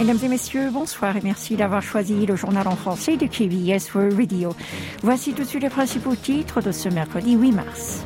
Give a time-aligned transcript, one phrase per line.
[0.00, 4.18] Mesdames et messieurs, bonsoir et merci d'avoir choisi le journal en français de KBS World
[4.18, 4.54] Radio.
[5.02, 8.02] Voici tout de suite les principaux titres de ce mercredi 8 mars.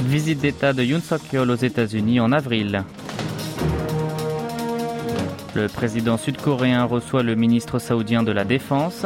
[0.00, 2.84] Visite d'État de Yoon Suk-yeol aux États-Unis en avril.
[5.54, 9.04] Le président sud-coréen reçoit le ministre saoudien de la Défense.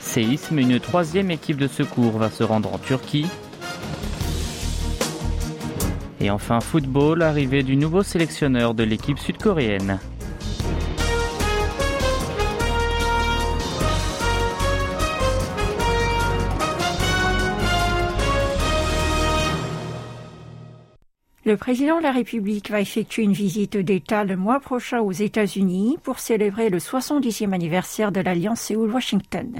[0.00, 3.26] Séisme, une troisième équipe de secours va se rendre en Turquie.
[6.22, 9.98] Et enfin football, arrivée du nouveau sélectionneur de l'équipe sud-coréenne.
[21.44, 25.98] Le président de la République va effectuer une visite d'État le mois prochain aux États-Unis
[26.00, 29.58] pour célébrer le 70e anniversaire de l'Alliance Séoul-Washington.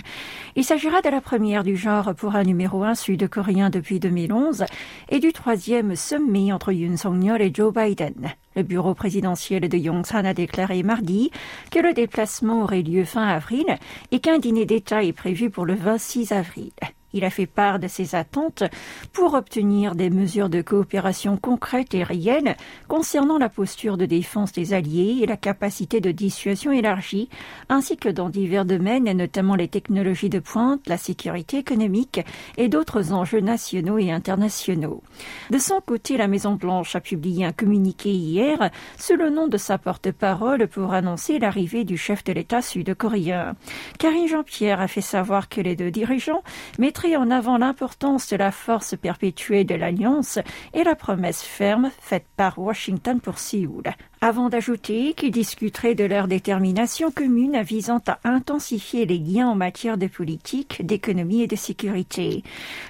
[0.55, 4.65] Il s'agira de la première du genre pour un numéro 1 sud-coréen depuis 2011
[5.09, 8.31] et du troisième sommet entre Yoon Song-yeol et Joe Biden.
[8.55, 11.33] Le bureau présidentiel de Yongsan a déclaré mardi
[11.73, 13.67] que le déplacement aurait lieu fin avril
[14.13, 16.71] et qu'un dîner d'État est prévu pour le 26 avril.
[17.13, 18.65] Il a fait part de ses attentes
[19.13, 22.57] pour obtenir des mesures de coopération concrètes et réelles
[22.89, 27.29] concernant la posture de défense des alliés et la capacité de dissuasion élargie,
[27.69, 32.21] ainsi que dans divers domaines, notamment les technologies de pointe, la sécurité économique
[32.57, 35.03] et d'autres enjeux nationaux et internationaux.
[35.51, 39.79] De son côté, la Maison-Blanche a publié un communiqué hier sous le nom de sa
[39.79, 43.55] porte-parole pour annoncer l'arrivée du chef de l'État sud-coréen.
[43.99, 46.43] Karine Jean-Pierre a fait savoir que les deux dirigeants
[46.79, 50.39] mettraient en avant l'importance de la force perpétuée de l'Alliance
[50.73, 53.83] et la promesse ferme faite par Washington pour Séoul
[54.23, 59.99] avant d'ajouter qu'ils discuteraient de leur détermination commune visant à intensifier les liens en matière
[59.99, 62.45] de politique, d'économie et de sécurité.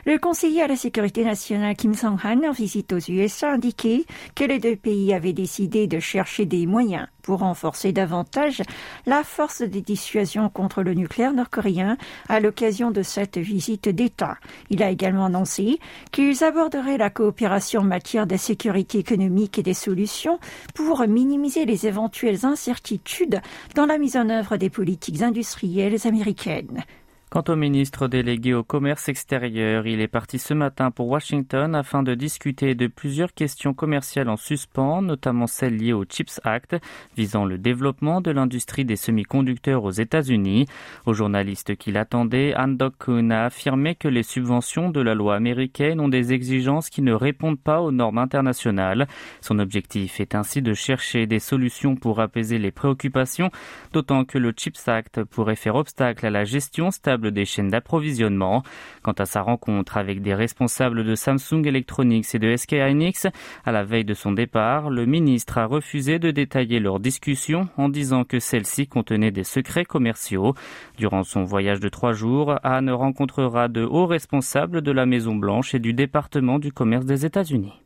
[0.05, 4.45] Le conseiller à la sécurité nationale Kim Song-han en visite aux USA a indiqué que
[4.45, 8.63] les deux pays avaient décidé de chercher des moyens pour renforcer davantage
[9.07, 11.97] la force de dissuasion contre le nucléaire nord-coréen
[12.29, 14.37] à l'occasion de cette visite d'État.
[14.71, 15.79] Il a également annoncé
[16.11, 20.39] qu'ils aborderaient la coopération en matière de sécurité économique et des solutions
[20.75, 23.41] pour minimiser les éventuelles incertitudes
[23.77, 26.83] dans la mise en œuvre des politiques industrielles américaines.
[27.33, 32.03] Quant au ministre délégué au commerce extérieur, il est parti ce matin pour Washington afin
[32.03, 36.77] de discuter de plusieurs questions commerciales en suspens, notamment celles liées au CHIPS Act,
[37.17, 40.67] visant le développement de l'industrie des semi-conducteurs aux États-Unis.
[41.07, 46.01] Aux journalistes qui l'attendaient, Han Dok-kun a affirmé que les subventions de la loi américaine
[46.01, 49.09] ont des exigences qui ne répondent pas aux normes internationales.
[49.41, 53.51] Son objectif est ainsi de chercher des solutions pour apaiser les préoccupations,
[53.95, 58.63] d'autant que le CHIPS Act pourrait faire obstacle à la gestion stable des chaînes d'approvisionnement.
[59.03, 63.27] Quant à sa rencontre avec des responsables de Samsung Electronics et de SK Hynix,
[63.65, 67.89] à la veille de son départ, le ministre a refusé de détailler leur discussion en
[67.89, 70.55] disant que celle-ci contenait des secrets commerciaux.
[70.99, 75.75] Durant son voyage de trois jours, Anne rencontrera de hauts responsables de la Maison Blanche
[75.75, 77.82] et du département du commerce des États-Unis.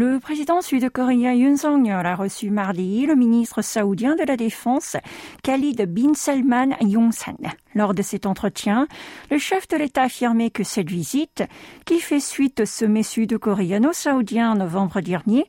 [0.00, 4.96] Le président sud-coréen Yoon Song-yeol a reçu mardi le ministre saoudien de la Défense
[5.42, 7.36] Khalid bin Salman Yongsan.
[7.74, 8.88] Lors de cet entretien,
[9.30, 11.44] le chef de l'État a affirmé que cette visite,
[11.84, 15.44] qui fait suite au sommet sud-coréano-saoudien en novembre dernier,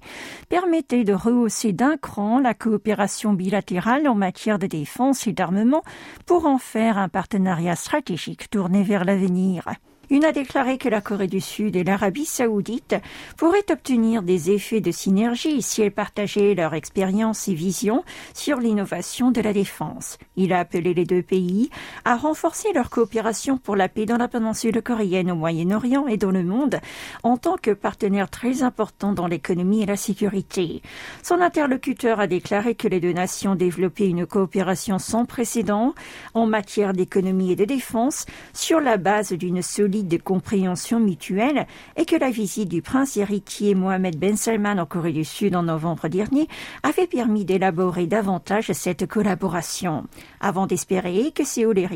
[0.50, 5.84] permettait de rehausser d'un cran la coopération bilatérale en matière de défense et d'armement
[6.26, 9.64] pour en faire un partenariat stratégique tourné vers l'avenir.
[10.12, 12.96] Une a déclaré que la Corée du Sud et l'Arabie saoudite
[13.38, 19.32] pourraient obtenir des effets de synergie si elles partageaient leur expérience et vision sur l'innovation
[19.32, 20.18] de la défense.
[20.36, 21.70] Il a appelé les deux pays
[22.04, 26.32] à renforcer leur coopération pour la paix dans la péninsule coréenne au Moyen-Orient et dans
[26.32, 26.82] le monde
[27.24, 30.82] en tant que partenaire très important dans l'économie et la sécurité.
[31.24, 35.94] Son interlocuteur a déclaré que les deux nations développaient une coopération sans précédent
[36.34, 42.06] en matière d'économie et de défense sur la base d'une solide de compréhension mutuelle et
[42.06, 46.08] que la visite du prince héritier Mohamed Ben Salman en Corée du Sud en novembre
[46.08, 46.48] dernier
[46.84, 50.06] avait permis d'élaborer davantage cette collaboration,
[50.40, 51.88] avant d'espérer que Séoul et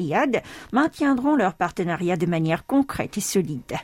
[0.72, 3.76] maintiendront leur partenariat de manière concrète et solide.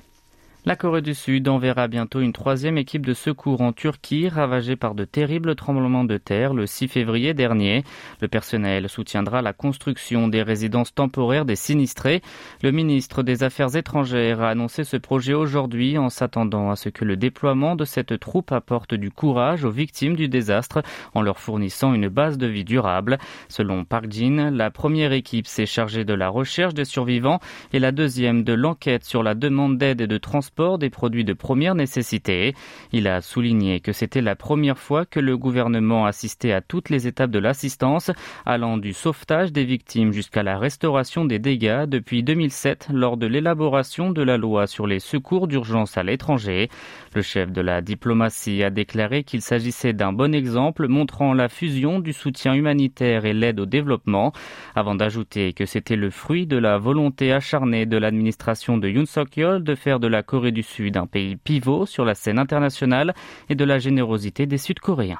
[0.63, 4.93] La Corée du Sud enverra bientôt une troisième équipe de secours en Turquie, ravagée par
[4.93, 7.83] de terribles tremblements de terre le 6 février dernier.
[8.19, 12.21] Le personnel soutiendra la construction des résidences temporaires des sinistrés.
[12.61, 17.05] Le ministre des Affaires étrangères a annoncé ce projet aujourd'hui en s'attendant à ce que
[17.05, 20.83] le déploiement de cette troupe apporte du courage aux victimes du désastre
[21.15, 23.17] en leur fournissant une base de vie durable.
[23.49, 27.39] Selon Park Jin, la première équipe s'est chargée de la recherche des survivants
[27.73, 31.33] et la deuxième de l'enquête sur la demande d'aide et de transport des produits de
[31.33, 32.53] première nécessité.
[32.91, 37.07] Il a souligné que c'était la première fois que le gouvernement assistait à toutes les
[37.07, 38.11] étapes de l'assistance,
[38.45, 44.11] allant du sauvetage des victimes jusqu'à la restauration des dégâts depuis 2007 lors de l'élaboration
[44.11, 46.69] de la loi sur les secours d'urgence à l'étranger.
[47.15, 51.99] Le chef de la diplomatie a déclaré qu'il s'agissait d'un bon exemple montrant la fusion
[51.99, 54.31] du soutien humanitaire et l'aide au développement,
[54.75, 59.63] avant d'ajouter que c'était le fruit de la volonté acharnée de l'administration de Yoon Suk-yeol
[59.63, 63.13] de faire de la Corée du Sud un pays pivot sur la scène internationale
[63.49, 65.19] et de la générosité des Sud-Coréens.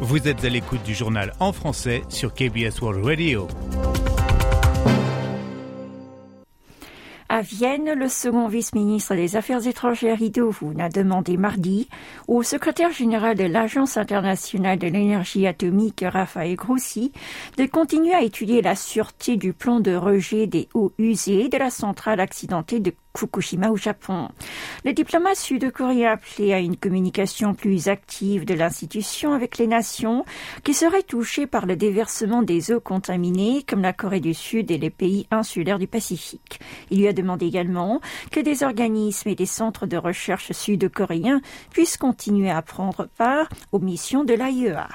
[0.00, 3.46] Vous êtes à l'écoute du journal en français sur KBS World Radio.
[7.42, 11.88] Vienne, le second vice-ministre des Affaires étrangères Ido a demandé mardi
[12.28, 17.12] au secrétaire général de l'Agence internationale de l'énergie atomique Raphaël Grossi
[17.56, 21.70] de continuer à étudier la sûreté du plan de rejet des eaux usées de la
[21.70, 24.28] centrale accidentée de Fukushima au Japon.
[24.84, 30.24] Le diplomate sud-coréen appelé à une communication plus active de l'institution avec les nations
[30.64, 34.78] qui seraient touchées par le déversement des eaux contaminées comme la Corée du Sud et
[34.78, 36.60] les pays insulaires du Pacifique.
[36.90, 41.98] Il lui a demandé également que des organismes et des centres de recherche sud-coréens puissent
[41.98, 44.88] continuer à prendre part aux missions de l'AIEA.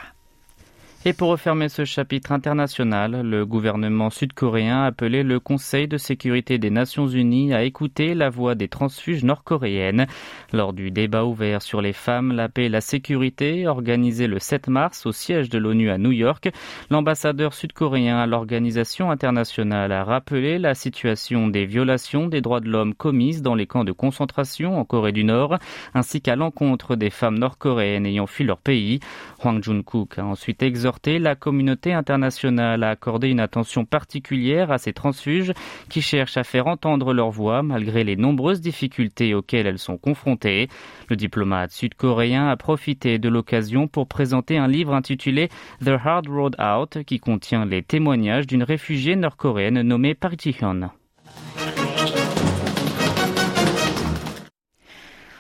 [1.08, 6.58] Et pour refermer ce chapitre international, le gouvernement sud-coréen a appelé le Conseil de sécurité
[6.58, 10.08] des Nations Unies à écouter la voix des transfuges nord-coréennes.
[10.52, 14.68] Lors du débat ouvert sur les femmes, la paix et la sécurité, organisé le 7
[14.68, 16.50] mars au siège de l'ONU à New York,
[16.90, 22.96] l'ambassadeur sud-coréen à l'organisation internationale a rappelé la situation des violations des droits de l'homme
[22.96, 25.60] commises dans les camps de concentration en Corée du Nord,
[25.94, 29.02] ainsi qu'à l'encontre des femmes nord-coréennes ayant fui leur pays.
[29.44, 34.94] Hwang Jun-kook a ensuite exhorté la communauté internationale a accordé une attention particulière à ces
[34.94, 35.54] transfuges
[35.90, 40.68] qui cherchent à faire entendre leur voix malgré les nombreuses difficultés auxquelles elles sont confrontées.
[41.10, 45.50] Le diplomate sud-coréen a profité de l'occasion pour présenter un livre intitulé
[45.84, 50.92] The Hard Road Out qui contient les témoignages d'une réfugiée nord-coréenne nommée Park Ji-hyun.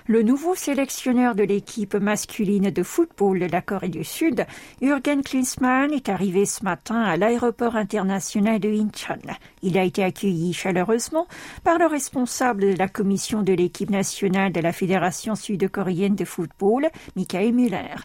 [0.07, 4.45] Le nouveau sélectionneur de l'équipe masculine de football de la Corée du Sud,
[4.79, 9.17] Jürgen Klinsmann, est arrivé ce matin à l'aéroport international de Incheon.
[9.63, 11.25] Il a été accueilli chaleureusement
[11.63, 16.87] par le responsable de la commission de l'équipe nationale de la Fédération sud-coréenne de football,
[17.15, 17.95] Michael Müller.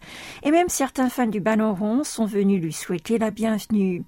[0.43, 4.05] Et même certains fans du ballon rond sont venus lui souhaiter la bienvenue.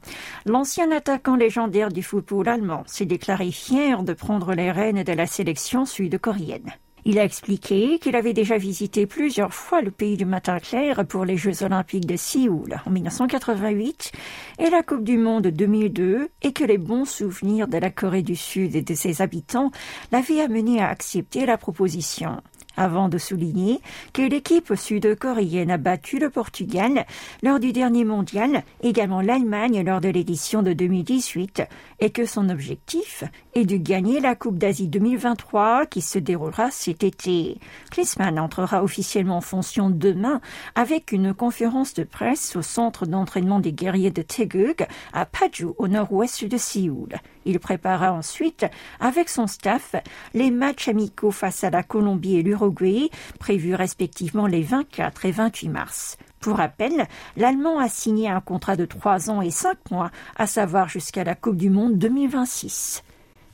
[0.47, 5.27] L'ancien attaquant légendaire du football allemand s'est déclaré fier de prendre les rênes de la
[5.27, 6.73] sélection sud-coréenne.
[7.04, 11.25] Il a expliqué qu'il avait déjà visité plusieurs fois le pays du matin clair pour
[11.25, 14.12] les Jeux olympiques de Séoul en 1988
[14.60, 18.37] et la Coupe du Monde 2002 et que les bons souvenirs de la Corée du
[18.37, 19.72] Sud et de ses habitants
[20.12, 22.40] l'avaient amené à accepter la proposition
[22.76, 23.80] avant de souligner
[24.12, 27.06] que l'équipe sud-coréenne a battu le Portugal
[27.42, 31.62] lors du dernier mondial, également l'Allemagne lors de l'édition de 2018,
[32.00, 33.24] et que son objectif
[33.54, 37.58] est de gagner la Coupe d'Asie 2023 qui se déroulera cet été.
[37.90, 40.40] Klinsmann entrera officiellement en fonction demain
[40.74, 45.88] avec une conférence de presse au centre d'entraînement des guerriers de Taeguk à Paju au
[45.88, 47.19] nord-ouest de Séoul.
[47.44, 48.67] Il prépara ensuite,
[49.01, 49.94] avec son staff,
[50.34, 55.69] les matchs amicaux face à la Colombie et l'Uruguay, prévus respectivement les 24 et 28
[55.69, 56.17] mars.
[56.41, 57.06] Pour rappel,
[57.37, 61.34] l'Allemand a signé un contrat de trois ans et cinq mois, à savoir jusqu'à la
[61.34, 63.03] Coupe du Monde 2026.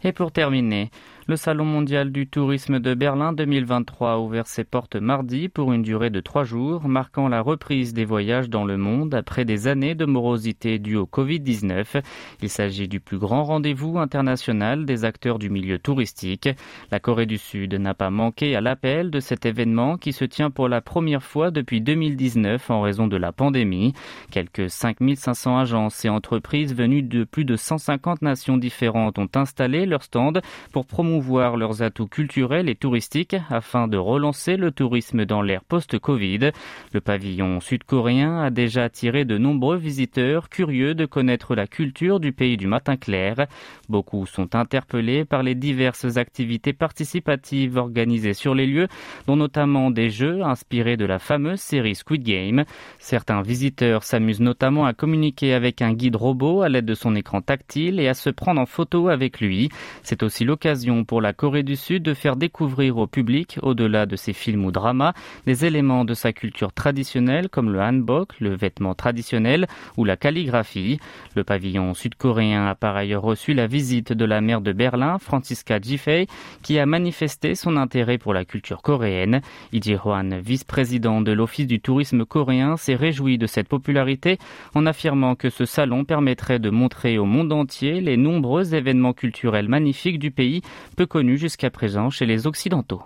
[0.04, 0.90] Et pour terminer,
[1.28, 5.82] le Salon mondial du tourisme de Berlin 2023 a ouvert ses portes mardi pour une
[5.82, 9.94] durée de trois jours, marquant la reprise des voyages dans le monde après des années
[9.94, 12.00] de morosité due au Covid-19.
[12.40, 16.48] Il s'agit du plus grand rendez-vous international des acteurs du milieu touristique.
[16.90, 20.50] La Corée du Sud n'a pas manqué à l'appel de cet événement qui se tient
[20.50, 23.92] pour la première fois depuis 2019 en raison de la pandémie.
[24.30, 30.04] Quelques 5500 agences et entreprises venues de plus de 150 nations différentes ont installé leurs
[30.04, 30.32] stands
[30.72, 35.64] pour promouvoir promouvoir leurs atouts culturels et touristiques afin de relancer le tourisme dans l'ère
[35.64, 36.52] post-Covid.
[36.92, 42.30] Le pavillon sud-coréen a déjà attiré de nombreux visiteurs curieux de connaître la culture du
[42.30, 43.48] pays du matin clair.
[43.88, 48.86] Beaucoup sont interpellés par les diverses activités participatives organisées sur les lieux,
[49.26, 52.64] dont notamment des jeux inspirés de la fameuse série Squid Game.
[53.00, 57.42] Certains visiteurs s'amusent notamment à communiquer avec un guide robot à l'aide de son écran
[57.42, 59.68] tactile et à se prendre en photo avec lui.
[60.04, 64.14] C'est aussi l'occasion pour la Corée du Sud de faire découvrir au public, au-delà de
[64.14, 65.14] ses films ou dramas,
[65.46, 71.00] des éléments de sa culture traditionnelle comme le hanbok, le vêtement traditionnel ou la calligraphie.
[71.34, 75.80] Le pavillon sud-coréen a par ailleurs reçu la visite de la maire de Berlin, Franziska
[75.80, 76.26] Giffey,
[76.62, 79.40] qui a manifesté son intérêt pour la culture coréenne.
[79.72, 84.38] Lee Ji-hwan, vice-président de l'Office du tourisme coréen, s'est réjoui de cette popularité
[84.74, 89.68] en affirmant que ce salon permettrait de montrer au monde entier les nombreux événements culturels
[89.68, 90.60] magnifiques du pays,
[90.98, 93.02] peu connus jusqu'à présent chez les Occidentaux.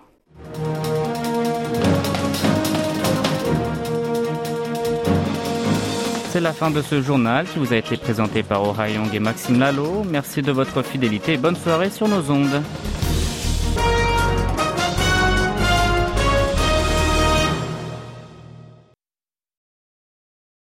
[6.31, 9.59] C'est la fin de ce journal qui vous a été présenté par Ora et Maxime
[9.59, 10.05] Lalo.
[10.11, 12.63] Merci de votre fidélité et bonne soirée sur nos ondes.